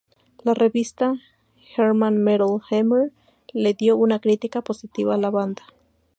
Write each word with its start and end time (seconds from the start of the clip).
La 0.43 0.55
revista 0.55 1.13
"German 1.75 2.23
Metal 2.23 2.59
Hammer", 2.71 3.11
le 3.53 3.75
dio 3.75 3.97
una 3.97 4.17
crítica 4.19 4.63
positiva 4.63 5.13
a 5.13 5.17
la 5.19 5.29
banda. 5.29 5.61